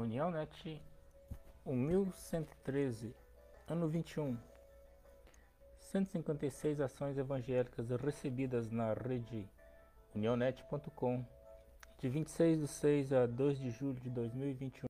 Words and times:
União 0.00 0.30
Net 0.30 0.82
1113, 1.66 3.14
ano 3.68 3.86
21. 3.86 4.34
156 5.78 6.80
ações 6.80 7.18
evangélicas 7.18 7.90
recebidas 7.90 8.70
na 8.70 8.94
rede 8.94 9.46
unionet.com 10.14 11.22
de 11.98 12.08
26 12.08 12.60
de 12.60 12.66
6 12.66 13.12
a 13.12 13.26
2 13.26 13.58
de 13.58 13.70
julho 13.70 14.00
de 14.00 14.08
2021. 14.08 14.86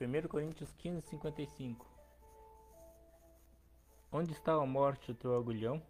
1 0.00 0.28
Coríntios 0.28 0.72
15, 0.74 1.00
55 1.02 1.84
Onde 4.12 4.32
está 4.32 4.52
a 4.52 4.64
morte 4.64 5.10
o 5.10 5.14
teu 5.14 5.36
agulhão? 5.36 5.82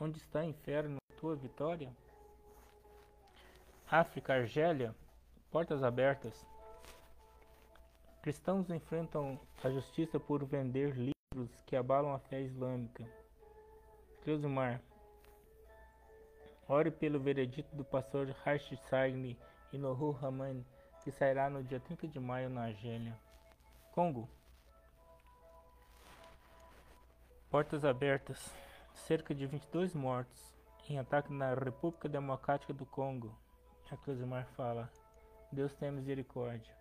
Onde 0.00 0.16
está 0.16 0.40
o 0.40 0.44
inferno 0.44 0.96
a 0.96 1.20
tua 1.20 1.36
vitória? 1.36 1.94
África, 3.86 4.32
Argélia, 4.32 4.94
portas 5.50 5.82
abertas. 5.82 6.46
Cristãos 8.22 8.70
enfrentam 8.70 9.40
a 9.64 9.70
justiça 9.70 10.20
por 10.20 10.44
vender 10.44 10.94
livros 10.94 11.50
que 11.66 11.74
abalam 11.74 12.14
a 12.14 12.18
fé 12.18 12.40
islâmica. 12.40 13.04
Cleusimar. 14.22 14.80
Ore 16.68 16.90
pelo 16.90 17.18
veredito 17.18 17.74
do 17.74 17.84
pastor 17.84 18.34
Harsh 18.44 18.78
Sagni 18.88 19.36
e 19.72 19.78
Nohu 19.78 20.12
Rahman, 20.12 20.64
que 21.02 21.10
sairá 21.10 21.50
no 21.50 21.64
dia 21.64 21.80
30 21.80 22.06
de 22.06 22.20
maio 22.20 22.48
na 22.48 22.64
Argélia. 22.64 23.18
Congo. 23.92 24.28
Portas 27.50 27.84
abertas. 27.84 28.52
Cerca 28.94 29.34
de 29.34 29.46
22 29.46 29.94
mortos 29.94 30.54
em 30.88 30.98
ataque 30.98 31.32
na 31.32 31.54
República 31.54 32.08
Democrática 32.08 32.72
do 32.72 32.84
Congo. 32.86 33.34
A 33.90 34.44
fala. 34.56 34.88
Deus 35.52 35.74
tem 35.74 35.90
misericórdia. 35.90 36.72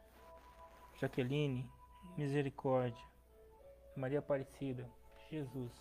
Jaqueline, 1.00 1.68
misericórdia. 2.16 3.04
Maria 3.96 4.20
Aparecida, 4.20 4.88
Jesus. 5.32 5.72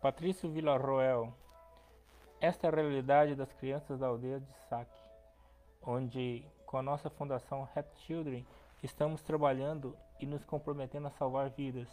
Patrício 0.00 0.48
Villarroel. 0.50 1.34
Esta 2.40 2.68
é 2.68 2.70
a 2.70 2.74
realidade 2.74 3.34
das 3.34 3.52
crianças 3.52 3.98
da 3.98 4.06
aldeia 4.06 4.38
de 4.38 4.52
Saque, 4.68 5.00
onde, 5.82 6.46
com 6.66 6.76
a 6.76 6.82
nossa 6.82 7.10
fundação 7.10 7.68
Happy 7.74 7.98
Children, 8.02 8.46
estamos 8.82 9.20
trabalhando 9.20 9.96
e 10.20 10.26
nos 10.26 10.44
comprometendo 10.44 11.08
a 11.08 11.10
salvar 11.10 11.50
vidas. 11.50 11.88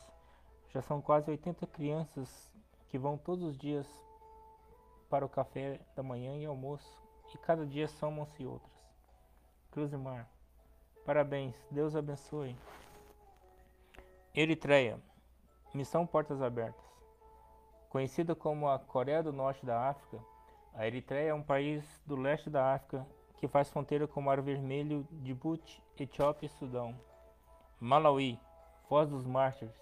Já 0.70 0.82
são 0.84 1.02
quase 1.02 1.32
80 1.32 1.66
crianças 1.68 2.52
que 2.90 2.98
vão 3.00 3.18
todos 3.18 3.44
os 3.44 3.58
dias 3.58 3.88
para 5.10 5.26
o 5.26 5.30
café 5.30 5.80
da 5.96 6.04
manhã 6.04 6.38
e 6.38 6.46
almoço, 6.46 7.02
e 7.34 7.38
cada 7.40 7.66
dia 7.66 7.88
somam-se 7.88 8.46
outras. 8.46 8.81
Cruzimar. 9.72 10.30
Parabéns, 11.06 11.56
Deus 11.72 11.96
abençoe. 11.96 12.58
Eritreia. 14.36 15.00
Missão 15.74 16.06
Portas 16.06 16.42
Abertas. 16.42 16.84
Conhecida 17.88 18.36
como 18.36 18.68
a 18.68 18.78
Coreia 18.78 19.24
do 19.24 19.32
Norte 19.32 19.66
da 19.66 19.90
África, 19.90 20.20
a 20.74 20.86
Eritreia 20.86 21.30
é 21.30 21.34
um 21.34 21.42
país 21.42 21.86
do 22.06 22.18
leste 22.18 22.50
da 22.50 22.74
África 22.74 23.08
que 23.38 23.48
faz 23.48 23.70
fronteira 23.70 24.06
com 24.08 24.20
o 24.20 24.24
Mar 24.24 24.42
Vermelho, 24.42 25.08
Djibouti, 25.10 25.82
Etiópia 25.98 26.48
e 26.48 26.50
Sudão. 26.50 26.94
Malawi, 27.80 28.38
Foz 28.90 29.10
dos 29.10 29.26
Mártires. 29.26 29.74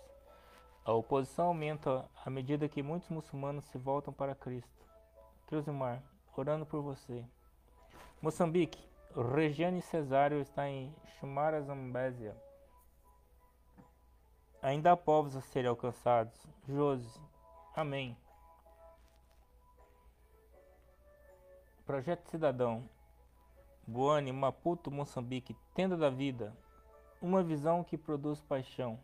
A 0.85 0.93
oposição 0.93 1.47
aumenta 1.47 2.09
à 2.23 2.29
medida 2.29 2.69
que 2.69 2.83
muitos 2.83 3.09
muçulmanos 3.09 3.65
se 3.65 3.77
voltam 3.77 4.13
para 4.13 4.35
Cristo. 4.35 4.85
Cruzimar, 5.47 6.01
orando 6.37 6.65
por 6.65 6.81
você. 6.81 7.25
Moçambique, 8.21 8.88
Regiane 9.15 9.81
Cesário 9.81 10.39
está 10.39 10.69
em 10.69 10.95
Chumara 11.19 11.61
Zambésia. 11.63 12.37
Ainda 14.61 14.91
há 14.91 14.97
povos 14.97 15.35
a 15.35 15.41
serem 15.41 15.67
alcançados. 15.67 16.45
Jose. 16.67 17.19
Amém. 17.75 18.15
Projeto 21.87 22.29
Cidadão. 22.29 22.87
Boane, 23.87 24.31
Maputo, 24.31 24.91
Moçambique. 24.91 25.55
Tenda 25.73 25.97
da 25.97 26.11
Vida. 26.11 26.55
Uma 27.19 27.41
visão 27.41 27.83
que 27.83 27.97
produz 27.97 28.43
paixão. 28.43 28.99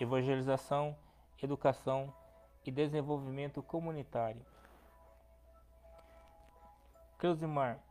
Evangelização, 0.00 0.96
educação 1.42 2.12
e 2.64 2.70
desenvolvimento 2.70 3.62
comunitário. 3.62 4.44
Cleusimar. 7.18 7.85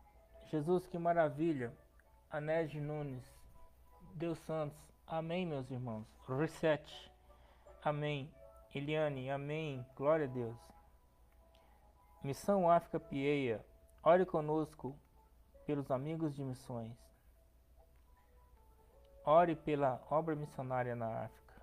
Jesus, 0.50 0.85
que 0.85 0.97
maravilha. 0.97 1.73
Anés 2.29 2.73
Nunes. 2.73 3.23
Deus 4.13 4.38
Santos. 4.39 4.78
Amém, 5.07 5.45
meus 5.45 5.69
irmãos. 5.72 6.06
Reset. 6.28 7.11
Amém. 7.83 8.31
Eliane. 8.73 9.29
Amém. 9.29 9.85
Glória 9.95 10.25
a 10.25 10.29
Deus. 10.29 10.57
Missão 12.23 12.69
África 12.69 13.00
Pieia. 13.00 13.66
Ore 14.03 14.25
conosco 14.25 14.95
pelos 15.66 15.89
amigos 15.89 16.35
de 16.35 16.44
missões. 16.44 16.95
Ore 19.25 19.56
pela 19.56 20.01
obra 20.09 20.35
missionária 20.35 20.95
na 20.95 21.23
África. 21.23 21.56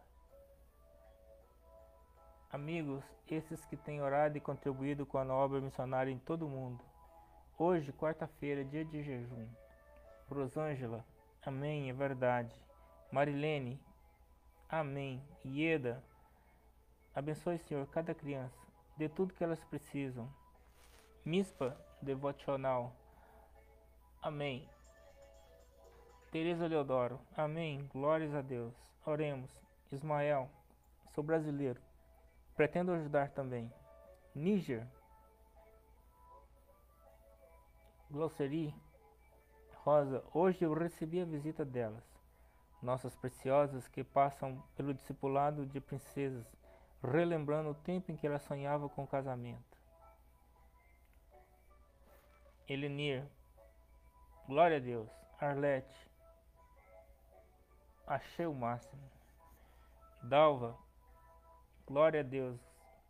Amigos, 2.50 3.04
esses 3.28 3.64
que 3.64 3.76
têm 3.76 4.02
orado 4.02 4.36
e 4.36 4.40
contribuído 4.40 5.06
com 5.06 5.18
a 5.18 5.34
obra 5.34 5.60
missionária 5.60 6.10
em 6.10 6.18
todo 6.18 6.46
o 6.46 6.48
mundo. 6.48 6.91
Hoje, 7.58 7.92
quarta-feira, 7.92 8.64
dia 8.64 8.84
de 8.84 9.02
jejum. 9.02 9.46
Rosângela, 10.28 11.04
amém, 11.44 11.90
é 11.90 11.92
verdade. 11.92 12.52
Marilene, 13.12 13.78
amém. 14.68 15.22
Ieda, 15.44 16.02
abençoe, 17.14 17.58
Senhor, 17.58 17.86
cada 17.88 18.14
criança. 18.14 18.58
Dê 18.96 19.08
tudo 19.08 19.34
que 19.34 19.44
elas 19.44 19.62
precisam. 19.64 20.28
Mispa, 21.24 21.78
devocional, 22.00 22.96
amém. 24.22 24.66
Tereza 26.32 26.66
Leodoro, 26.66 27.20
amém. 27.36 27.86
Glórias 27.92 28.34
a 28.34 28.40
Deus. 28.40 28.74
Oremos. 29.04 29.50
Ismael, 29.92 30.48
sou 31.14 31.22
brasileiro. 31.22 31.80
Pretendo 32.56 32.92
ajudar 32.92 33.28
também. 33.30 33.70
Níger, 34.34 34.86
Glosserie, 38.12 38.74
Rosa, 39.84 40.22
hoje 40.34 40.62
eu 40.62 40.74
recebi 40.74 41.22
a 41.22 41.24
visita 41.24 41.64
delas, 41.64 42.04
nossas 42.82 43.16
preciosas 43.16 43.88
que 43.88 44.04
passam 44.04 44.62
pelo 44.76 44.92
discipulado 44.92 45.64
de 45.64 45.80
princesas, 45.80 46.44
relembrando 47.02 47.70
o 47.70 47.74
tempo 47.74 48.12
em 48.12 48.16
que 48.16 48.26
elas 48.26 48.42
sonhavam 48.42 48.86
com 48.90 49.04
o 49.04 49.06
casamento. 49.06 49.78
Elenir, 52.68 53.24
glória 54.46 54.76
a 54.76 54.80
Deus. 54.80 55.08
Arlete, 55.40 56.10
achei 58.06 58.44
o 58.44 58.52
máximo. 58.52 59.10
Dalva, 60.22 60.76
glória 61.86 62.20
a 62.20 62.22
Deus, 62.22 62.60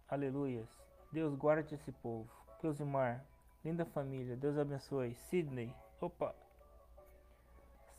aleluias. 0.08 0.68
Deus 1.10 1.34
guarde 1.34 1.74
esse 1.74 1.90
povo. 1.90 2.30
Cleusimar, 2.60 3.26
Linda 3.64 3.84
família, 3.84 4.36
Deus 4.36 4.58
abençoe. 4.58 5.14
Sydney, 5.14 5.72
opa. 6.00 6.34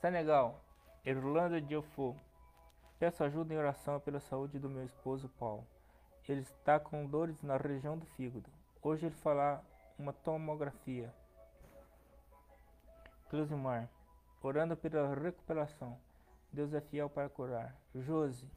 Senegal, 0.01 0.62
Irlanda 1.06 1.62
de 1.62 1.75
Ofo. 1.75 2.16
Peço 3.00 3.24
ajuda 3.24 3.53
em 3.53 3.57
oração 3.57 4.00
pela 4.00 4.19
saúde 4.19 4.59
do 4.59 4.69
meu 4.69 4.84
esposo 4.84 5.29
Paulo. 5.40 5.66
Ele 6.28 6.41
está 6.41 6.79
com 6.79 7.06
dores 7.06 7.41
na 7.41 7.57
região 7.57 7.97
do 7.97 8.06
fígado. 8.06 8.50
Hoje 8.81 9.06
ele 9.06 9.16
fará 9.16 9.62
uma 9.97 10.12
tomografia. 10.12 11.14
Cleusimar, 13.29 13.90
orando 14.41 14.76
pela 14.76 15.14
recuperação. 15.16 15.97
Deus 16.52 16.73
é 16.73 16.82
fiel 16.82 17.09
para 17.09 17.29
curar. 17.29 17.76
Josi, 17.96 18.52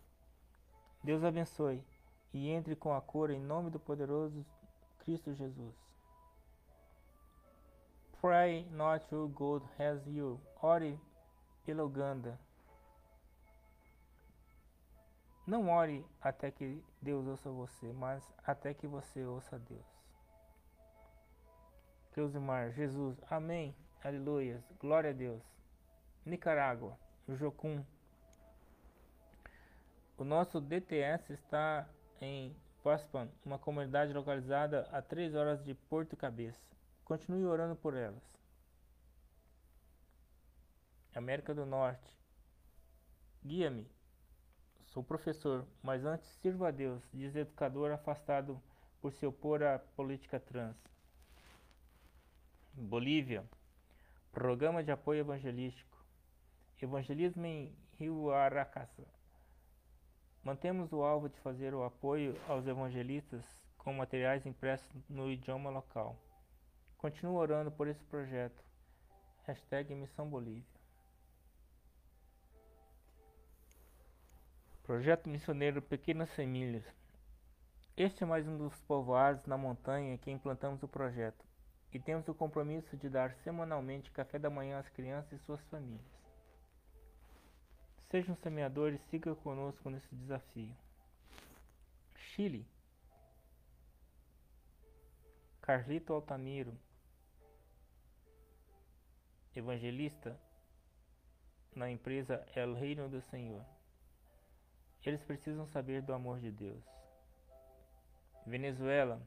Deus 1.05 1.23
abençoe 1.23 1.85
e 2.33 2.51
entre 2.51 2.75
com 2.75 2.93
a 2.93 3.01
cura 3.01 3.33
em 3.33 3.41
nome 3.41 3.71
do 3.71 3.79
poderoso 3.79 4.45
Cristo 4.99 5.33
Jesus. 5.33 5.86
Pray 8.21 8.65
not 8.71 9.07
to 9.09 9.29
God 9.29 9.63
has 9.79 10.07
you. 10.07 10.41
Ore 10.63 10.99
pela 11.65 11.85
Uganda. 11.85 12.39
Não 15.47 15.69
ore 15.69 16.05
até 16.21 16.51
que 16.51 16.83
Deus 17.01 17.27
ouça 17.27 17.51
você, 17.51 17.93
mas 17.93 18.33
até 18.45 18.75
que 18.75 18.87
você 18.87 19.25
ouça 19.25 19.59
Deus. 19.59 19.87
Cleusimar, 22.13 22.73
Jesus, 22.73 23.21
Amém, 23.31 23.77
Aleluia, 24.03 24.65
Glória 24.81 25.11
a 25.11 25.13
Deus. 25.13 25.43
Nicarágua, 26.25 26.99
Jocum. 27.29 27.85
O 30.19 30.25
nosso 30.25 30.61
DTS 30.61 31.33
está 31.33 31.89
em 32.21 32.57
Paspan, 32.83 33.29
uma 33.45 33.59
comunidade 33.59 34.13
localizada 34.13 34.89
a 34.91 35.03
3 35.03 35.35
horas 35.35 35.63
de 35.63 35.75
Porto 35.75 36.17
Cabeça. 36.17 36.76
Continue 37.07 37.47
orando 37.47 37.77
por 37.77 37.97
elas. 37.97 38.21
América 41.15 41.55
do 41.55 41.65
Norte. 41.65 42.13
Guia-me. 43.45 43.89
Sou 44.87 45.05
professor, 45.05 45.65
mas 45.85 46.05
antes 46.05 46.29
sirvo 46.43 46.65
a 46.65 46.73
Deus, 46.73 47.09
diz 47.15 47.37
educador 47.37 47.93
afastado 47.93 48.61
por 49.01 49.13
se 49.13 49.25
opor 49.25 49.63
à 49.63 49.79
política 49.79 50.41
trans. 50.41 50.77
Bolívia. 52.73 53.49
Programa 54.33 54.83
de 54.83 54.91
apoio 54.91 55.21
evangelístico. 55.21 56.05
Evangelismo 56.83 57.47
em 57.47 57.73
Rio 58.01 58.33
Aracasa. 58.33 59.07
Mantemos 60.43 60.93
o 60.93 61.05
alvo 61.05 61.29
de 61.29 61.39
fazer 61.39 61.73
o 61.73 61.85
apoio 61.85 62.37
aos 62.49 62.67
evangelistas 62.67 63.47
com 63.79 63.93
materiais 63.93 64.45
impressos 64.45 64.91
no 65.09 65.31
idioma 65.31 65.71
local. 65.71 66.26
Continuo 66.99 67.37
orando 67.37 67.71
por 67.71 67.89
esse 67.89 68.03
projeto. 68.05 68.65
Hashtag 69.45 69.95
Missão 69.95 70.29
Bolívia. 70.29 70.65
Projeto 74.83 75.29
Missioneiro 75.29 75.83
Pequenas 75.83 76.31
Semilhas. 76.31 76.85
Este 77.97 78.25
é 78.25 78.27
mais 78.27 78.47
um 78.49 78.57
dos 78.57 78.75
povoados 78.81 79.45
na 79.45 79.59
montanha 79.59 80.17
que 80.17 80.31
implantamos 80.31 80.83
o 80.83 80.89
projeto 80.89 81.45
e 81.93 82.01
temos 82.01 82.29
o 82.29 82.35
compromisso 82.35 82.97
de 82.97 83.11
dar 83.11 83.35
semanalmente 83.37 84.11
café 84.11 84.39
da 84.39 84.49
manhã 84.49 84.79
às 84.79 84.89
crianças 84.89 85.33
e 85.33 85.45
suas 85.45 85.61
famílias. 85.67 86.17
Sejam 88.11 88.35
semeadores 88.37 89.01
e 89.01 89.11
siga 89.11 89.35
conosco 89.35 89.91
nesse 89.91 90.15
desafio. 90.15 90.75
Chile. 92.17 92.67
Carlito 95.61 96.13
Altamiro, 96.13 96.79
evangelista 99.59 100.39
na 101.75 101.91
empresa 101.91 102.47
El 102.55 102.75
Reino 102.75 103.09
do 103.09 103.21
Senhor. 103.23 103.65
Eles 105.05 105.23
precisam 105.23 105.67
saber 105.67 106.03
do 106.03 106.13
amor 106.13 106.39
de 106.41 106.51
Deus. 106.51 106.85
Venezuela, 108.47 109.21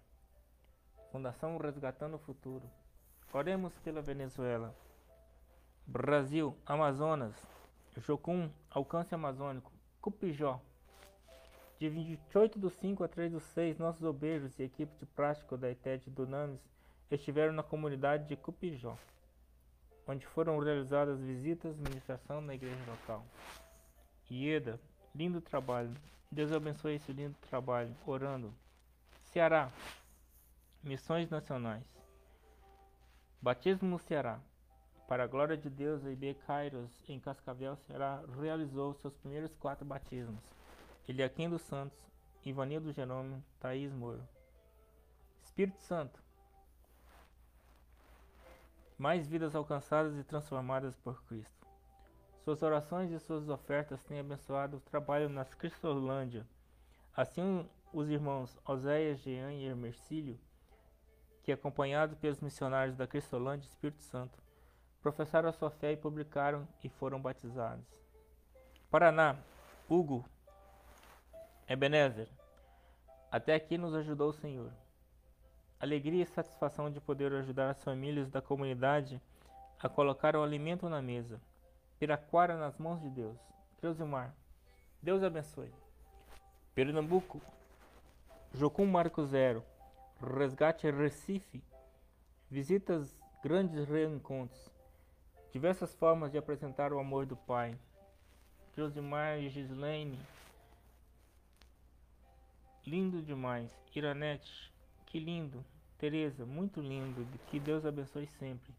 Fundação 1.12 1.58
Resgatando 1.58 2.16
o 2.16 2.20
Futuro. 2.20 2.70
Oremos 3.34 3.78
pela 3.80 4.02
Venezuela. 4.02 4.76
Brasil, 5.86 6.56
Amazonas, 6.66 7.36
Jocum, 7.98 8.52
Alcance 8.70 9.16
Amazônico, 9.16 9.72
Cupijó. 10.00 10.62
De 11.80 11.90
28 11.90 12.60
do 12.60 12.70
5 12.70 13.04
a 13.04 13.08
3 13.08 13.32
do 13.32 13.40
6, 13.40 13.80
nossos 13.80 14.04
obreiros 14.04 14.60
e 14.60 14.64
equipe 14.64 14.96
de 15.00 15.06
prático 15.06 15.58
da 15.58 15.72
ITED 15.72 16.10
do 16.10 16.28
NAMES 16.28 16.62
estiveram 17.10 17.54
na 17.54 17.64
comunidade 17.64 18.28
de 18.28 18.36
Cupijó, 18.36 18.98
onde 20.10 20.26
foram 20.26 20.58
realizadas 20.58 21.20
visitas 21.20 21.78
e 21.78 21.82
ministração 21.82 22.42
na 22.42 22.56
igreja 22.56 22.84
local. 22.88 23.24
Ieda, 24.30 24.80
lindo 25.14 25.40
trabalho. 25.40 25.94
Deus 26.32 26.52
abençoe 26.52 26.96
esse 26.96 27.14
lindo 27.14 27.36
trabalho. 27.48 27.96
Orando. 28.08 28.52
Ceará, 29.26 29.72
Missões 30.84 31.30
Nacionais. 31.30 31.86
Batismo 33.40 33.88
no 33.88 34.00
Ceará. 34.00 34.40
Para 35.08 35.26
a 35.26 35.28
glória 35.28 35.56
de 35.56 35.70
Deus, 35.70 36.04
a 36.04 36.12
IB 36.12 36.34
Kairos, 36.46 36.92
em 37.08 37.20
Cascavel, 37.20 37.76
Ceará, 37.76 38.24
realizou 38.40 38.96
seus 38.96 39.14
primeiros 39.14 39.56
quatro 39.58 39.86
batismos. 39.86 40.42
Eliaquim 41.08 41.50
dos 41.50 41.62
Santos, 41.62 42.00
Ivanildo 42.44 42.92
Jerônimo, 42.92 43.44
Thaís 43.60 43.94
Moro. 43.94 44.28
Espírito 45.44 45.80
Santo. 45.82 46.20
Mais 49.00 49.26
vidas 49.26 49.56
alcançadas 49.56 50.16
e 50.16 50.24
transformadas 50.24 50.96
por 50.98 51.24
Cristo. 51.24 51.66
Suas 52.44 52.62
orações 52.62 53.12
e 53.12 53.20
suas 53.20 53.50
ofertas 53.50 54.04
têm 54.04 54.20
abençoado 54.20 54.78
o 54.78 54.82
trabalho 54.82 55.30
nas 55.30 55.56
Cristolândia. 55.56 56.46
Assim, 57.16 57.68
os 57.92 58.10
irmãos 58.10 58.60
Oséias, 58.66 59.20
Jean 59.22 59.54
e 59.54 59.66
Hermercílio 59.66 60.40
que, 61.44 61.54
acompanhados 61.54 62.16
pelos 62.18 62.42
missionários 62.42 62.96
da 62.96 63.08
Cristolândia 63.08 63.66
e 63.66 63.70
Espírito 63.70 64.04
Santo, 64.04 64.38
professaram 65.02 65.50
a 65.50 65.54
sua 65.54 65.72
fé 65.72 65.94
e 65.94 65.98
publicaram 65.98 66.68
e 66.84 66.90
foram 66.90 67.20
batizados. 67.20 67.86
Paraná, 68.92 69.36
Hugo, 69.90 70.24
Ebenezer, 71.68 72.28
até 73.32 73.56
aqui 73.56 73.78
nos 73.78 73.96
ajudou 73.96 74.30
o 74.30 74.34
Senhor. 74.34 74.72
Alegria 75.80 76.24
e 76.24 76.26
satisfação 76.26 76.92
de 76.92 77.00
poder 77.00 77.32
ajudar 77.34 77.70
as 77.70 77.82
famílias 77.84 78.30
da 78.30 78.42
comunidade 78.42 79.22
a 79.80 79.88
colocar 79.88 80.36
o 80.36 80.44
alimento 80.44 80.90
na 80.90 81.02
mesa. 81.02 81.40
Piraquara 81.98 82.58
nas 82.58 82.78
mãos 82.78 83.02
de 83.02 83.10
Deus. 83.10 83.38
Creusimar, 83.80 84.36
Deus 85.02 85.24
abençoe. 85.24 85.72
Pernambuco, 86.76 87.42
Jocum 88.54 88.86
Marco 88.86 89.24
Zero, 89.26 89.64
resgate 90.22 90.90
Recife, 90.92 91.64
visitas 92.50 93.18
grandes 93.42 93.88
reencontros, 93.88 94.70
diversas 95.52 95.96
formas 95.96 96.32
de 96.32 96.38
apresentar 96.38 96.92
o 96.92 97.00
amor 97.00 97.26
do 97.26 97.38
Pai. 97.38 97.78
Josimar 98.76 99.40
e 99.40 99.50
Gislaine, 99.50 100.20
lindo 102.86 103.22
demais. 103.22 103.78
Iranete, 103.96 104.72
que 105.10 105.20
lindo. 105.20 105.66
Teresa, 105.98 106.46
muito 106.46 106.80
lindo. 106.80 107.28
Que 107.48 107.60
Deus 107.60 107.86
abençoe 107.86 108.28
sempre. 108.28 108.74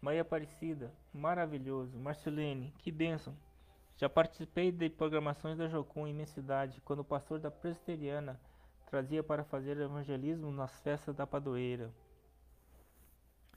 Maria 0.00 0.22
Aparecida, 0.22 0.92
maravilhoso. 1.12 1.96
Marcelene, 1.96 2.74
que 2.78 2.90
bênção. 2.90 3.36
Já 3.96 4.08
participei 4.08 4.72
de 4.72 4.90
programações 4.90 5.56
da 5.56 5.68
Jocum 5.68 6.06
em 6.06 6.12
minha 6.12 6.26
cidade, 6.26 6.80
quando 6.82 7.00
o 7.00 7.04
pastor 7.04 7.38
da 7.38 7.50
Presbiteriana 7.50 8.40
trazia 8.90 9.22
para 9.22 9.44
fazer 9.44 9.78
evangelismo 9.78 10.50
nas 10.50 10.78
festas 10.80 11.14
da 11.14 11.26
padroeira. 11.26 11.90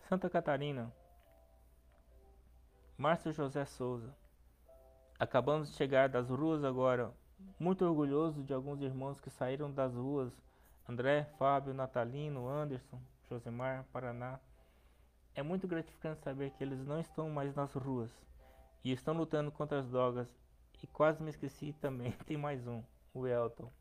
Santa 0.08 0.30
Catarina, 0.30 0.94
Márcio 2.98 3.34
José 3.34 3.66
Souza. 3.66 4.16
Acabamos 5.20 5.70
de 5.70 5.76
chegar 5.76 6.08
das 6.08 6.30
ruas 6.30 6.64
agora, 6.64 7.14
muito 7.60 7.86
orgulhoso 7.86 8.42
de 8.42 8.54
alguns 8.54 8.82
irmãos 8.82 9.20
que 9.20 9.30
saíram 9.30 9.70
das 9.70 9.94
ruas, 9.94 10.34
André, 10.90 11.24
Fábio, 11.38 11.72
Natalino, 11.72 12.48
Anderson, 12.50 13.00
Josemar, 13.30 13.86
Paraná. 13.94 14.40
É 15.36 15.44
muito 15.44 15.68
gratificante 15.68 16.24
saber 16.24 16.50
que 16.50 16.64
eles 16.64 16.84
não 16.84 17.00
estão 17.00 17.30
mais 17.30 17.54
nas 17.54 17.72
ruas 17.74 18.12
e 18.84 18.92
estão 18.92 19.14
lutando 19.14 19.52
contra 19.52 19.82
as 19.82 19.88
drogas. 19.88 20.28
E 20.82 20.88
quase 20.88 21.22
me 21.22 21.30
esqueci 21.30 21.74
também, 21.74 22.14
tem 22.26 22.38
mais 22.38 22.66
um, 22.66 22.84
o 23.14 23.28
Elton. 23.28 23.72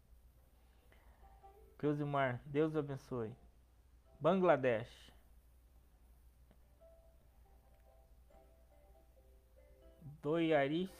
Creusimar, 1.78 2.42
Deus 2.44 2.76
abençoe. 2.76 3.34
Bangladesh. 4.20 5.10
Doiaris, 10.20 10.90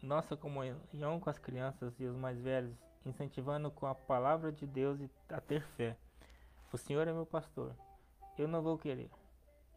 nossa 0.00 0.34
comunhão 0.34 1.20
com 1.20 1.28
as 1.28 1.38
crianças 1.38 1.92
e 2.00 2.06
os 2.06 2.16
mais 2.16 2.40
velhos, 2.40 2.87
incentivando 3.04 3.70
com 3.70 3.86
a 3.86 3.94
palavra 3.94 4.52
de 4.52 4.66
Deus 4.66 5.00
a 5.28 5.40
ter 5.40 5.62
fé. 5.62 5.96
O 6.72 6.76
Senhor 6.76 7.06
é 7.08 7.12
meu 7.12 7.26
pastor, 7.26 7.74
eu 8.36 8.46
não 8.46 8.62
vou 8.62 8.78
querer. 8.78 9.10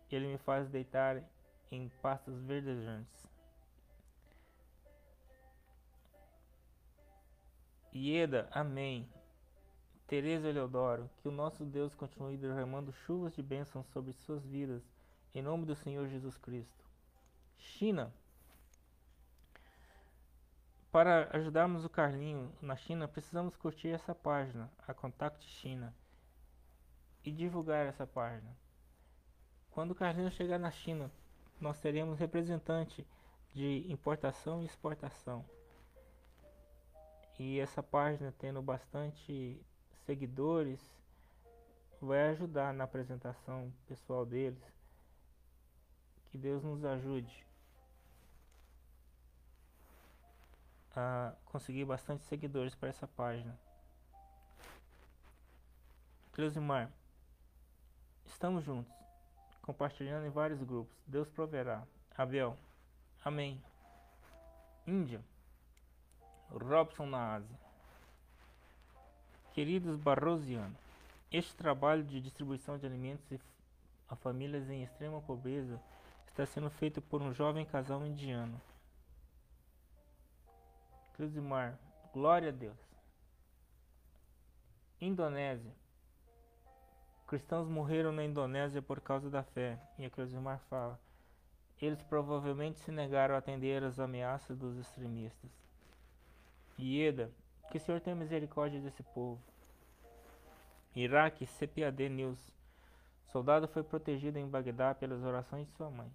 Ele 0.10 0.28
me 0.28 0.38
faz 0.38 0.70
deitar 0.70 1.24
em 1.72 1.90
pastos 2.02 2.38
verdejantes. 2.42 3.22
Ieda, 7.94 8.48
amém. 8.52 9.10
Teresa 10.08 10.50
Eleodoro, 10.50 11.10
que 11.22 11.28
o 11.28 11.32
nosso 11.32 11.66
Deus 11.66 11.96
continue 11.96 12.38
derramando 12.38 12.92
chuvas 12.92 13.34
de 13.34 13.42
bênçãos 13.42 13.88
sobre 13.88 14.12
suas 14.12 14.46
vidas, 14.46 14.84
em 15.34 15.42
nome 15.42 15.66
do 15.66 15.76
Senhor 15.76 16.08
Jesus 16.08 16.38
Cristo. 16.38 16.86
China. 17.58 18.14
Para 20.92 21.30
ajudarmos 21.32 21.86
o 21.86 21.90
Carlinho 21.90 22.52
na 22.62 22.76
China, 22.76 23.08
precisamos 23.08 23.56
curtir 23.56 23.88
essa 23.88 24.14
página, 24.14 24.70
a 24.86 24.94
Contact 24.94 25.42
China, 25.48 25.96
e 27.24 27.32
divulgar 27.32 27.86
essa 27.86 28.06
página. 28.06 28.54
Quando 29.70 29.92
o 29.92 29.96
Carlinho 29.96 30.30
chegar 30.30 30.60
na 30.60 30.70
China, 30.70 31.10
nós 31.62 31.80
teremos 31.80 32.20
representante 32.20 33.08
de 33.54 33.90
importação 33.90 34.62
e 34.62 34.66
exportação. 34.66 35.46
E 37.40 37.58
essa 37.58 37.82
página 37.82 38.34
tendo 38.38 38.62
bastante 38.62 39.66
seguidores 40.06 40.94
vai 42.02 42.32
ajudar 42.32 42.74
na 42.74 42.84
apresentação 42.84 43.72
pessoal 43.88 44.26
deles. 44.26 44.62
Que 46.28 46.38
Deus 46.38 46.62
nos 46.62 46.84
ajude 46.84 47.50
a 50.96 51.34
conseguir 51.46 51.86
bastante 51.86 52.24
seguidores 52.24 52.76
para 52.76 52.90
essa 52.90 53.08
página. 53.08 53.58
Cleusimar, 56.32 56.90
estamos 58.26 58.64
juntos. 58.64 58.94
compartilhando 59.62 60.26
em 60.26 60.30
vários 60.30 60.62
grupos. 60.64 60.98
Deus 61.06 61.30
proverá. 61.30 61.84
Abel. 62.18 62.58
Amém. 63.24 63.62
Índia. 64.88 65.22
Robson 66.50 67.06
na 67.06 67.36
Ásia. 67.36 67.60
Queridos 69.54 69.98
barrosianos, 69.98 70.78
este 71.32 71.54
trabalho 71.56 72.04
de 72.04 72.20
distribuição 72.22 72.78
de 72.78 72.86
alimentos 72.86 73.40
a 74.12 74.16
famílias 74.16 74.70
em 74.70 74.84
extrema 74.84 75.22
pobreza 75.22 75.80
está 76.28 76.46
sendo 76.46 76.70
feito 76.70 77.02
por 77.02 77.22
um 77.22 77.34
jovem 77.34 77.66
casal 77.66 78.06
indiano. 78.06 78.60
Mar, 81.42 81.78
glória 82.14 82.50
a 82.50 82.52
Deus. 82.52 82.80
Indonésia. 85.00 85.72
Cristãos 87.28 87.68
morreram 87.68 88.12
na 88.12 88.24
Indonésia 88.24 88.82
por 88.82 89.00
causa 89.00 89.30
da 89.30 89.44
fé. 89.44 89.80
E 90.00 90.06
a 90.06 90.10
Cruzimar 90.10 90.60
fala: 90.70 91.00
eles 91.80 92.02
provavelmente 92.02 92.80
se 92.80 92.92
negaram 92.92 93.36
a 93.36 93.38
atender 93.38 93.84
às 93.84 94.00
ameaças 94.00 94.58
dos 94.58 94.78
extremistas. 94.78 95.52
Ieda, 96.78 97.32
que 97.72 97.78
o 97.78 97.80
Senhor 97.80 98.02
tenha 98.02 98.16
misericórdia 98.16 98.82
desse 98.82 99.02
povo. 99.02 99.42
Iraque, 100.96 101.46
CPAD 101.46 102.10
News. 102.10 102.54
Soldado 103.28 103.68
foi 103.68 103.84
protegido 103.84 104.38
em 104.38 104.48
Bagdá 104.48 104.94
pelas 104.94 105.24
orações 105.24 105.68
de 105.68 105.74
sua 105.74 105.90
mãe. 105.90 106.12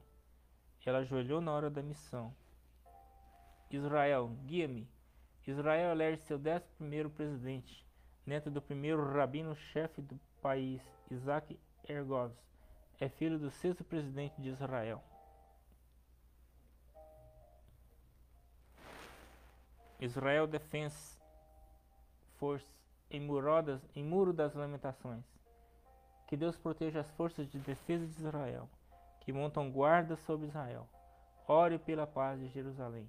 Ela 0.84 0.98
ajoelhou 0.98 1.40
na 1.40 1.52
hora 1.52 1.68
da 1.68 1.82
missão. 1.82 2.32
Israel, 3.70 4.28
guia-me. 4.46 4.88
Israel 5.46 5.92
elege 5.92 6.22
seu 6.22 6.38
décimo 6.38 6.74
primeiro 6.76 7.10
presidente, 7.10 7.86
neto 8.24 8.50
do 8.50 8.60
primeiro 8.60 9.12
rabino-chefe 9.12 10.02
do 10.02 10.18
país, 10.42 10.82
Isaac 11.10 11.58
Ergovs. 11.88 12.36
É 12.98 13.08
filho 13.08 13.38
do 13.38 13.50
sexto 13.50 13.84
presidente 13.84 14.40
de 14.40 14.48
Israel. 14.48 15.02
Israel 20.00 20.46
Defense 20.46 21.18
Force 22.36 22.66
em, 23.10 23.20
Murodas, 23.20 23.80
em 23.94 24.04
Muro 24.04 24.32
das 24.32 24.54
Lamentações. 24.54 25.24
Que 26.26 26.36
Deus 26.36 26.56
proteja 26.56 27.00
as 27.00 27.10
forças 27.12 27.48
de 27.48 27.58
defesa 27.58 28.06
de 28.06 28.18
Israel, 28.18 28.68
que 29.20 29.32
montam 29.32 29.70
guarda 29.70 30.16
sobre 30.16 30.48
Israel. 30.48 30.88
Ore 31.46 31.78
pela 31.78 32.06
paz 32.06 32.40
de 32.40 32.48
Jerusalém. 32.48 33.06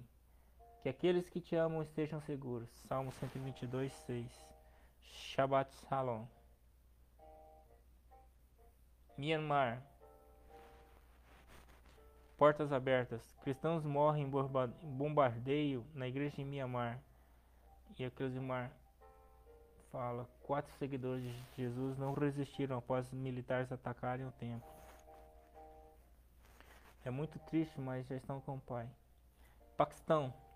Que 0.88 0.90
aqueles 0.90 1.28
que 1.28 1.38
te 1.38 1.54
amam 1.54 1.82
estejam 1.82 2.18
seguros. 2.22 2.66
Salmo 2.88 3.12
122, 3.12 3.92
6. 3.92 4.26
Shabbat 5.02 5.70
Shalom. 5.86 6.24
Myanmar. 9.18 9.82
Portas 12.38 12.72
abertas. 12.72 13.20
Cristãos 13.42 13.84
morrem 13.84 14.24
em 14.24 14.96
bombardeio 14.96 15.84
na 15.92 16.08
igreja 16.08 16.36
de 16.36 16.44
Myanmar. 16.44 16.98
E 17.98 18.04
a 18.06 18.40
Mar 18.40 18.72
fala: 19.92 20.26
quatro 20.40 20.72
seguidores 20.78 21.22
de 21.22 21.64
Jesus 21.64 21.98
não 21.98 22.14
resistiram 22.14 22.78
após 22.78 23.08
os 23.08 23.12
militares 23.12 23.70
atacarem 23.70 24.26
o 24.26 24.32
templo. 24.32 24.66
É 27.04 27.10
muito 27.10 27.38
triste, 27.40 27.78
mas 27.78 28.06
já 28.06 28.16
estão 28.16 28.40
com 28.40 28.54
o 28.54 28.60
Pai. 28.60 28.88
Paquistão. 29.76 30.47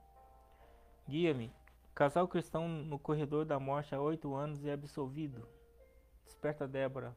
Guia-me. 1.08 1.52
Casal 1.94 2.26
cristão 2.26 2.68
no 2.68 2.98
corredor 2.98 3.44
da 3.44 3.58
morte 3.58 3.94
há 3.94 4.00
oito 4.00 4.34
anos 4.34 4.64
e 4.64 4.70
absolvido. 4.70 5.46
Desperta 6.24 6.66
Débora. 6.66 7.14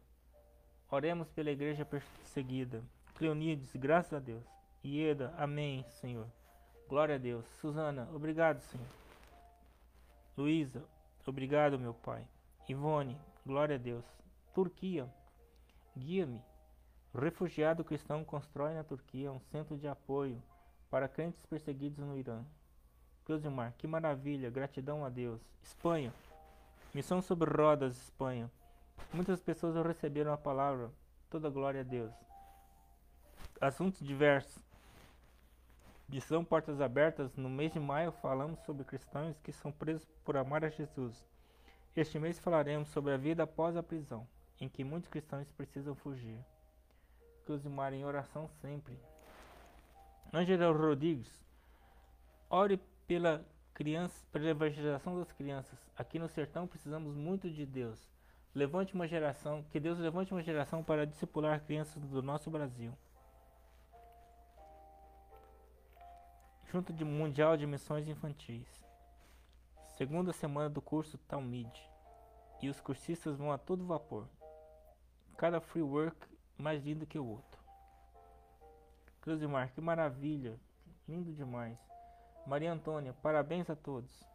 Oremos 0.90 1.30
pela 1.30 1.52
igreja 1.52 1.86
perseguida. 1.86 2.84
Cleonides, 3.16 3.76
graças 3.76 4.14
a 4.14 4.20
Deus. 4.20 4.44
Ieda, 4.84 5.34
amém, 5.38 5.86
Senhor. 5.90 6.28
Glória 6.88 7.16
a 7.16 7.18
Deus. 7.18 7.46
Susana, 7.60 8.08
obrigado, 8.14 8.60
Senhor. 8.60 8.88
Luísa, 10.38 10.84
obrigado, 11.26 11.80
meu 11.80 11.94
Pai. 11.94 12.28
Ivone, 12.68 13.18
glória 13.46 13.76
a 13.76 13.80
Deus. 13.80 14.06
Turquia, 14.54 15.08
guia-me. 15.98 16.42
Refugiado 17.14 17.84
cristão 17.84 18.26
constrói 18.26 18.74
na 18.74 18.84
Turquia 18.84 19.32
um 19.32 19.40
centro 19.40 19.78
de 19.78 19.88
apoio 19.88 20.42
para 20.90 21.08
crentes 21.08 21.46
perseguidos 21.46 21.98
no 21.98 22.18
Irã. 22.18 22.44
Cleusimar, 23.26 23.74
que 23.78 23.88
maravilha, 23.88 24.52
gratidão 24.52 25.04
a 25.04 25.10
Deus. 25.10 25.42
Espanha, 25.64 26.14
missão 26.94 27.22
sobre 27.24 27.50
rodas, 27.50 27.98
Espanha. 27.98 28.52
Muitas 29.12 29.42
pessoas 29.42 29.84
receberam 29.84 30.32
a 30.32 30.38
palavra, 30.38 30.92
toda 31.30 31.50
glória 31.50 31.82
a 31.82 31.84
Deus. 31.84 32.14
Assuntos 33.60 34.06
diversos. 34.06 34.62
Missão 36.08 36.46
Portas 36.46 36.80
Abertas, 36.80 37.36
no 37.36 37.50
mês 37.50 37.74
de 37.74 37.80
maio 37.80 38.12
falamos 38.12 38.60
sobre 38.60 38.84
cristãos 38.84 39.40
que 39.40 39.52
são 39.52 39.72
presos 39.72 40.06
por 40.24 40.38
amar 40.38 40.64
a 40.64 40.70
Jesus. 40.70 41.26
Este 41.96 42.20
mês 42.20 42.38
falaremos 42.38 42.90
sobre 42.90 43.12
a 43.12 43.18
vida 43.18 43.42
após 43.42 43.76
a 43.76 43.82
prisão, 43.82 44.28
em 44.62 44.70
que 44.70 44.84
muitos 44.84 45.10
cristãos 45.10 45.52
precisam 45.54 45.96
fugir. 45.96 46.38
Cleusimar 47.44 47.92
em 47.92 48.06
oração 48.06 48.48
sempre. 48.62 49.00
Angela 50.32 50.72
Rodrigues, 50.72 51.44
ore 52.50 52.80
pela 53.08 53.46
criança, 53.74 54.26
pela 54.32 54.50
evangelização 54.50 55.20
das 55.20 55.32
crianças. 55.32 55.78
Aqui 55.98 56.18
no 56.18 56.30
sertão 56.30 56.68
precisamos 56.68 57.16
muito 57.16 57.50
de 57.50 57.66
Deus. 57.66 58.00
Levante 58.54 58.94
uma 58.94 59.08
geração, 59.08 59.64
que 59.70 59.80
Deus 59.80 60.00
levante 60.00 60.32
uma 60.32 60.42
geração 60.42 60.84
para 60.84 61.06
discipular 61.06 61.60
crianças 61.66 62.02
do 62.04 62.22
nosso 62.22 62.50
Brasil. 62.50 62.94
Junta 66.72 66.94
de 66.94 67.04
Mundial 67.04 67.58
de 67.58 67.68
Missões 67.68 68.08
Infantis. 68.08 68.68
Segunda 69.98 70.34
semana 70.34 70.70
do 70.70 70.82
curso 70.82 71.18
Talmud. 71.20 71.72
E 72.62 72.70
os 72.70 72.80
cursistas 72.80 73.38
vão 73.38 73.52
a 73.52 73.58
todo 73.58 73.86
vapor. 73.86 74.28
Cada 75.38 75.60
free 75.60 75.82
work 75.82 76.18
mais 76.58 76.84
lindo 76.84 77.06
que 77.06 77.20
o 77.20 77.26
outro. 77.26 77.62
Cleusimar, 79.22 79.72
que 79.74 79.82
maravilha. 79.82 80.60
Lindo 81.08 81.34
demais. 81.34 81.95
Maria 82.46 82.72
Antônia, 82.72 83.14
parabéns 83.22 83.70
a 83.70 83.76
todos. 83.76 84.26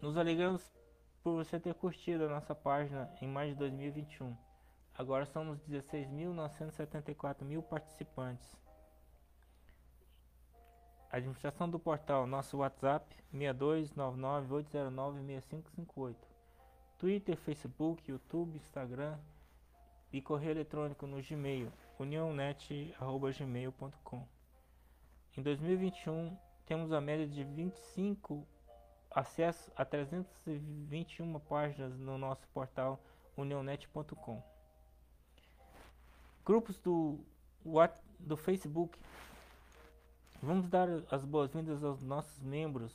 Nos 0.00 0.16
alegramos 0.16 0.68
por 1.22 1.34
você 1.34 1.60
ter 1.60 1.74
curtido 1.74 2.24
a 2.24 2.28
nossa 2.28 2.54
página 2.54 3.12
em 3.20 3.28
mais 3.28 3.50
de 3.50 3.56
2021. 3.56 4.34
Agora 4.94 5.26
somos 5.26 5.60
16.974 5.68 7.44
mil 7.44 7.62
participantes. 7.62 8.58
Administração 11.10 11.68
do 11.68 11.78
portal, 11.78 12.26
nosso 12.26 12.56
WhatsApp 12.58 13.14
6299-809-6558. 13.34 16.16
Twitter, 16.96 17.36
Facebook, 17.36 18.10
YouTube, 18.10 18.56
Instagram 18.56 19.18
e 20.12 20.22
correio 20.22 20.52
eletrônico 20.52 21.06
no 21.06 21.22
Gmail, 21.22 21.70
uniãonet.gmail.com. 21.98 24.39
Em 25.36 25.42
2021, 25.42 26.36
temos 26.66 26.92
a 26.92 27.00
média 27.00 27.26
de 27.26 27.44
25 27.44 28.44
acessos 29.10 29.70
a 29.76 29.84
321 29.84 31.38
páginas 31.40 31.96
no 31.98 32.18
nosso 32.18 32.46
portal 32.48 33.00
unionet.com. 33.36 34.42
Grupos 36.44 36.78
do, 36.80 37.20
do 38.18 38.36
Facebook. 38.36 38.98
Vamos 40.42 40.68
dar 40.68 40.88
as 41.10 41.24
boas-vindas 41.24 41.84
aos 41.84 42.02
nossos 42.02 42.42
membros 42.42 42.92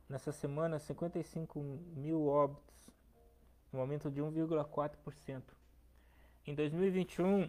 Nessa 0.08 0.32
semana, 0.32 0.78
55 0.78 1.60
mil 1.60 2.26
óbitos 2.26 2.73
um 3.76 3.80
aumento 3.80 4.10
de 4.10 4.20
1,4%. 4.20 5.42
Em 6.46 6.54
2021, 6.54 7.48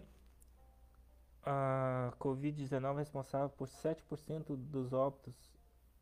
a 1.44 2.12
Covid-19 2.18 2.94
é 2.94 2.98
responsável 2.98 3.48
por 3.50 3.68
7% 3.68 4.56
dos 4.56 4.92
óbitos 4.92 5.34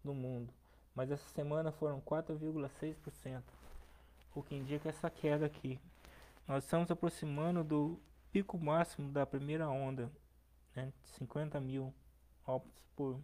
no 0.03 0.15
mundo. 0.15 0.53
mas 0.95 1.11
essa 1.11 1.29
semana 1.31 1.73
foram 1.73 2.01
4,6%, 2.01 3.43
o 4.35 4.43
que 4.43 4.55
indica 4.55 4.89
essa 4.89 5.11
queda 5.11 5.45
aqui. 5.45 5.81
Nós 6.47 6.63
estamos 6.63 6.89
aproximando 6.91 7.65
do 7.65 7.99
pico 8.31 8.57
máximo 8.57 9.11
da 9.11 9.27
primeira 9.27 9.69
onda, 9.69 10.09
né, 10.75 10.93
50 11.17 11.61
mil 11.61 11.93
óbitos 12.47 12.85
por 12.95 13.19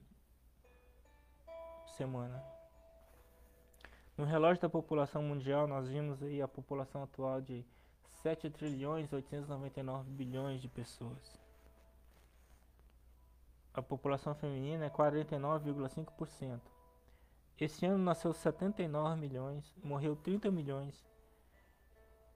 semana. 1.96 2.59
No 4.20 4.26
relógio 4.26 4.60
da 4.60 4.68
população 4.68 5.22
mundial, 5.22 5.66
nós 5.66 5.88
vimos 5.88 6.22
aí 6.22 6.42
a 6.42 6.46
população 6.46 7.02
atual 7.02 7.40
de 7.40 7.64
7 8.22 8.50
trilhões 8.50 9.10
899 9.10 10.10
bilhões 10.10 10.60
de 10.60 10.68
pessoas. 10.68 11.40
A 13.72 13.80
população 13.80 14.34
feminina 14.34 14.84
é 14.84 14.90
49,5%. 14.90 16.60
Esse 17.58 17.86
ano 17.86 18.04
nasceu 18.04 18.34
79 18.34 19.18
milhões, 19.18 19.74
morreu 19.82 20.14
30 20.14 20.50
milhões. 20.50 21.02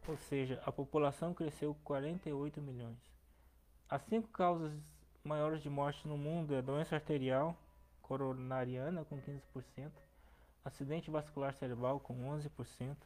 Ou 0.09 0.17
seja, 0.17 0.62
a 0.64 0.73
população 0.73 1.35
cresceu 1.35 1.76
48 1.85 2.62
milhões. 2.62 2.97
As 3.91 4.00
cinco 4.05 4.29
causas 4.29 4.73
maiores 5.23 5.62
de 5.62 5.69
morte 5.69 6.09
no 6.09 6.17
mundo 6.17 6.55
é 6.55 6.62
doença 6.62 6.95
arterial 6.95 7.55
coronariana 8.00 9.05
com 9.05 9.21
15%, 9.21 9.93
acidente 10.64 11.11
vascular 11.11 11.52
cerebral 11.54 11.99
com 12.00 12.14
11%, 12.30 12.97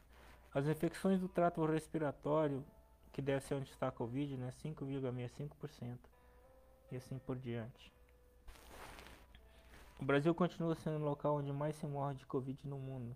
as 0.53 0.65
infecções 0.65 1.19
do 1.19 1.27
trato 1.27 1.65
respiratório, 1.65 2.63
que 3.11 3.21
deve 3.21 3.41
ser 3.41 3.55
onde 3.55 3.69
está 3.69 3.89
a 3.89 3.91
Covid, 3.91 4.37
né, 4.37 4.53
5,65%, 4.63 5.99
e 6.91 6.95
assim 6.95 7.19
por 7.19 7.37
diante. 7.37 7.91
O 9.99 10.05
Brasil 10.05 10.33
continua 10.33 10.73
sendo 10.75 11.03
o 11.03 11.05
local 11.05 11.35
onde 11.35 11.51
mais 11.51 11.75
se 11.75 11.85
morre 11.85 12.15
de 12.15 12.25
Covid 12.25 12.65
no 12.67 12.79
mundo. 12.79 13.13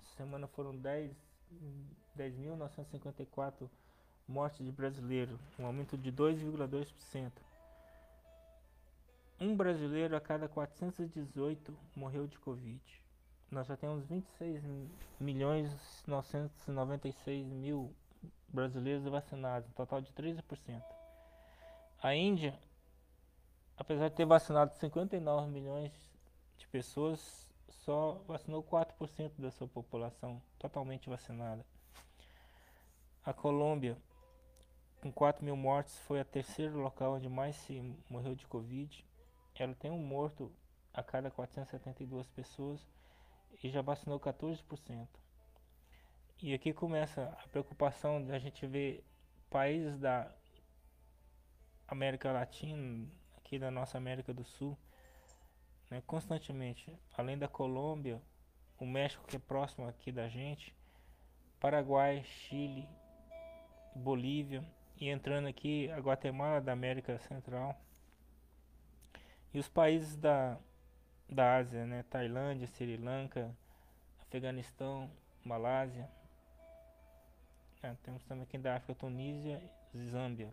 Essa 0.00 0.14
semana 0.14 0.46
foram 0.46 0.72
10.954 0.72 3.58
10 3.58 3.70
mortes 4.28 4.64
de 4.64 4.70
brasileiros, 4.70 5.40
um 5.58 5.66
aumento 5.66 5.98
de 5.98 6.12
2,2%. 6.12 7.32
Um 9.40 9.56
brasileiro 9.56 10.14
a 10.14 10.20
cada 10.20 10.48
418 10.48 11.76
morreu 11.96 12.28
de 12.28 12.38
Covid 12.38 12.99
nós 13.50 13.66
já 13.66 13.76
temos 13.76 14.04
26 14.06 14.62
milhões 15.18 16.04
996 16.06 17.46
mil 17.48 17.92
brasileiros 18.48 19.04
vacinados, 19.04 19.68
um 19.68 19.72
total 19.72 20.00
de 20.00 20.12
13%. 20.12 20.82
A 22.00 22.14
Índia, 22.14 22.56
apesar 23.76 24.08
de 24.08 24.14
ter 24.14 24.24
vacinado 24.24 24.74
59 24.76 25.50
milhões 25.50 25.92
de 26.56 26.68
pessoas, 26.68 27.48
só 27.68 28.22
vacinou 28.26 28.62
4% 28.62 29.32
da 29.38 29.50
sua 29.50 29.66
população 29.66 30.40
totalmente 30.58 31.08
vacinada. 31.08 31.66
A 33.24 33.32
Colômbia, 33.32 33.98
com 35.00 35.10
4 35.10 35.44
mil 35.44 35.56
mortes, 35.56 35.98
foi 36.00 36.20
a 36.20 36.24
terceiro 36.24 36.78
local 36.78 37.14
onde 37.14 37.28
mais 37.28 37.56
se 37.56 37.96
morreu 38.08 38.34
de 38.36 38.46
Covid. 38.46 39.04
Ela 39.56 39.74
tem 39.74 39.90
um 39.90 39.98
morto 39.98 40.52
a 40.94 41.02
cada 41.02 41.30
472 41.30 42.28
pessoas 42.28 42.80
e 43.62 43.68
já 43.70 43.82
vacinou 43.82 44.18
14%. 44.18 45.08
E 46.42 46.54
aqui 46.54 46.72
começa 46.72 47.36
a 47.44 47.48
preocupação 47.48 48.24
da 48.24 48.38
gente 48.38 48.66
ver 48.66 49.04
países 49.50 49.98
da 49.98 50.34
América 51.86 52.32
Latina, 52.32 53.06
aqui 53.36 53.58
da 53.58 53.70
nossa 53.70 53.98
América 53.98 54.32
do 54.32 54.44
Sul, 54.44 54.78
né, 55.90 56.02
constantemente, 56.06 56.96
além 57.16 57.36
da 57.36 57.48
Colômbia, 57.48 58.22
o 58.78 58.86
México 58.86 59.26
que 59.26 59.36
é 59.36 59.38
próximo 59.38 59.86
aqui 59.86 60.10
da 60.10 60.28
gente, 60.28 60.74
Paraguai, 61.58 62.24
Chile, 62.24 62.88
Bolívia 63.94 64.64
e 64.96 65.08
entrando 65.08 65.48
aqui 65.48 65.90
a 65.90 65.98
Guatemala 65.98 66.60
da 66.60 66.72
América 66.72 67.18
Central 67.18 67.78
e 69.52 69.58
os 69.58 69.68
países 69.68 70.16
da 70.16 70.58
da 71.30 71.56
Ásia, 71.56 71.86
né? 71.86 72.04
Tailândia, 72.10 72.66
Sri 72.66 72.96
Lanka, 72.96 73.54
Afeganistão, 74.20 75.08
Malásia. 75.44 76.10
É, 77.82 77.94
temos 78.02 78.22
também 78.24 78.44
aqui 78.44 78.58
da 78.58 78.76
África, 78.76 78.94
Tunísia 78.94 79.62
Zâmbia. 80.10 80.52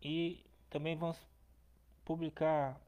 E 0.00 0.44
também 0.70 0.96
vamos 0.96 1.18
publicar 2.04 2.80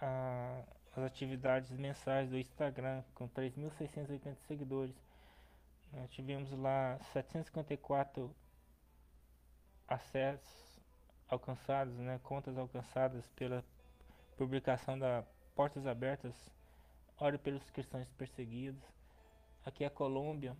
a, 0.00 0.62
as 0.94 1.04
atividades 1.04 1.70
mensais 1.70 2.28
do 2.28 2.36
Instagram 2.36 3.02
com 3.14 3.28
3.680 3.28 4.36
seguidores. 4.46 4.94
Nós 5.92 6.10
tivemos 6.10 6.50
lá 6.52 6.98
754 7.12 8.34
acessos 9.88 10.67
alcançados, 11.28 11.94
né, 11.94 12.18
contas 12.22 12.56
alcançadas 12.56 13.26
pela 13.36 13.64
publicação 14.36 14.98
da 14.98 15.24
Portas 15.54 15.86
Abertas, 15.86 16.34
Ore 17.20 17.36
pelos 17.36 17.68
Cristãos 17.70 18.08
Perseguidos. 18.12 18.82
Aqui 19.64 19.82
é 19.82 19.88
a 19.88 19.90
Colômbia, 19.90 20.56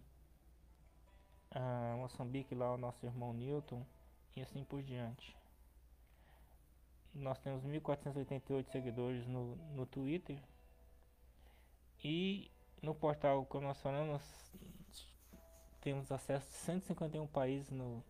a 1.50 1.94
Moçambique, 1.96 2.54
lá 2.54 2.74
o 2.74 2.76
nosso 2.76 3.06
irmão 3.06 3.32
Newton, 3.32 3.86
e 4.34 4.42
assim 4.42 4.64
por 4.64 4.82
diante. 4.82 5.36
Nós 7.14 7.38
temos 7.38 7.64
1488 7.64 8.70
seguidores 8.70 9.26
no, 9.26 9.56
no 9.74 9.86
Twitter. 9.86 10.38
E 12.02 12.50
no 12.82 12.94
portal, 12.94 13.46
como 13.46 13.66
nós 13.66 13.80
falamos, 13.80 14.22
temos 15.80 16.10
acesso 16.12 16.46
a 16.48 16.50
151 16.50 17.26
países 17.28 17.70
no, 17.70 18.04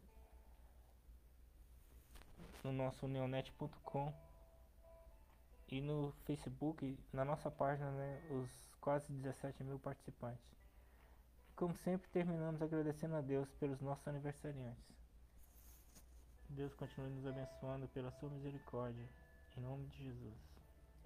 no 2.65 2.73
nosso 2.73 3.07
neonet.com 3.07 4.13
e 5.69 5.81
no 5.81 6.13
Facebook, 6.25 6.99
na 7.13 7.25
nossa 7.25 7.51
página, 7.51 7.91
né, 7.91 8.23
os 8.31 8.51
quase 8.81 9.13
17 9.13 9.63
mil 9.65 9.79
participantes. 9.79 10.45
Como 11.55 11.75
sempre, 11.77 12.09
terminamos 12.11 12.63
agradecendo 12.63 13.17
a 13.17 13.21
Deus 13.21 13.53
pelos 13.55 13.81
nossos 13.81 14.07
aniversariantes. 14.07 14.89
Deus 16.49 16.75
continue 16.75 17.11
nos 17.11 17.27
abençoando 17.27 17.89
pela 17.89 18.11
sua 18.13 18.31
misericórdia. 18.31 19.07
Em 19.57 19.61
nome 19.61 19.87
de 19.89 20.05
Jesus. 20.05 20.39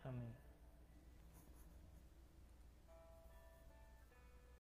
Amém. 0.04 0.41